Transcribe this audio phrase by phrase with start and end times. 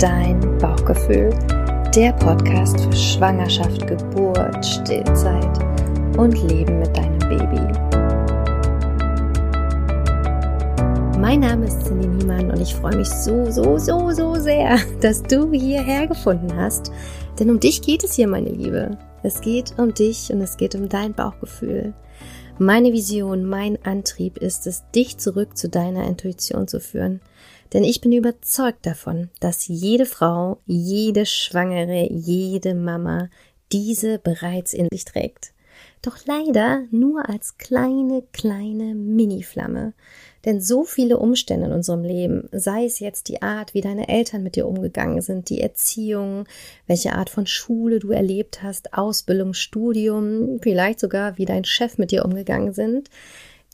[0.00, 1.28] Dein Bauchgefühl,
[1.94, 5.58] der Podcast für Schwangerschaft, Geburt, Stillzeit
[6.16, 7.60] und Leben mit deinem Baby.
[11.18, 15.22] Mein Name ist Cindy Niemann und ich freue mich so, so, so, so sehr, dass
[15.22, 16.90] du hierher gefunden hast.
[17.38, 18.96] Denn um dich geht es hier, meine Liebe.
[19.22, 21.94] Es geht um dich und es geht um dein Bauchgefühl.
[22.58, 27.20] Meine Vision, mein Antrieb ist es, dich zurück zu deiner Intuition zu führen.
[27.72, 33.30] Denn ich bin überzeugt davon, dass jede Frau, jede Schwangere, jede Mama
[33.72, 35.52] diese bereits in sich trägt.
[36.02, 39.92] Doch leider nur als kleine, kleine Mini-Flamme.
[40.44, 44.42] Denn so viele Umstände in unserem Leben, sei es jetzt die Art, wie deine Eltern
[44.42, 46.44] mit dir umgegangen sind, die Erziehung,
[46.86, 52.10] welche Art von Schule du erlebt hast, Ausbildung, Studium, vielleicht sogar wie dein Chef mit
[52.10, 53.10] dir umgegangen sind,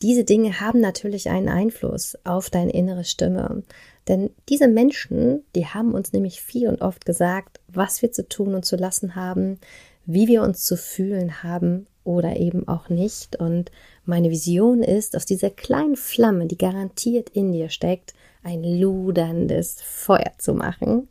[0.02, 3.62] diese Dinge haben natürlich einen Einfluss auf deine innere Stimme.
[4.08, 8.54] Denn diese Menschen, die haben uns nämlich viel und oft gesagt, was wir zu tun
[8.54, 9.58] und zu lassen haben,
[10.04, 13.36] wie wir uns zu fühlen haben oder eben auch nicht.
[13.36, 13.70] Und
[14.04, 20.32] meine Vision ist, aus dieser kleinen Flamme, die garantiert in dir steckt, ein luderndes Feuer
[20.38, 21.08] zu machen,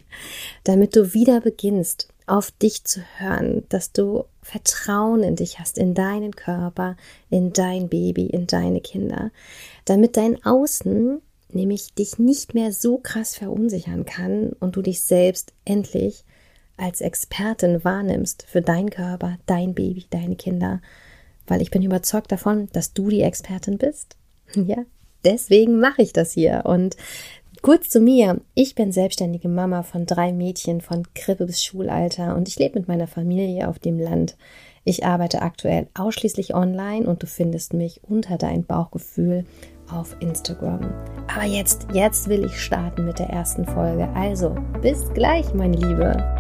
[0.64, 5.94] damit du wieder beginnst, auf dich zu hören, dass du Vertrauen in dich hast, in
[5.94, 6.96] deinen Körper,
[7.30, 9.32] in dein Baby, in deine Kinder,
[9.84, 15.54] damit dein Außen nämlich dich nicht mehr so krass verunsichern kann und du dich selbst
[15.66, 16.24] endlich
[16.78, 20.82] als Expertin wahrnimmst für deinen Körper, dein Baby, deine Kinder,
[21.48, 24.16] weil ich bin überzeugt davon, dass du die Expertin bist.
[24.56, 24.78] Ja,
[25.26, 26.62] deswegen mache ich das hier.
[26.66, 26.96] Und
[27.62, 28.40] kurz zu mir.
[28.54, 32.88] Ich bin selbstständige Mama von drei Mädchen von Krippe bis Schulalter und ich lebe mit
[32.88, 34.38] meiner Familie auf dem Land.
[34.84, 39.46] Ich arbeite aktuell ausschließlich online und du findest mich unter dein Bauchgefühl
[39.92, 40.94] auf Instagram.
[41.28, 44.08] Aber jetzt, jetzt will ich starten mit der ersten Folge.
[44.10, 46.35] Also, bis gleich, meine Liebe.